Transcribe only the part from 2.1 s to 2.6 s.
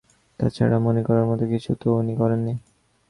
করেন নি।